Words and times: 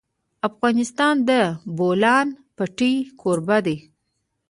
افغانستان 0.49 1.15
د 1.21 1.21
د 1.27 1.31
بولان 1.77 2.27
پټي 2.55 2.93
کوربه 3.19 3.57
دی. 3.65 3.77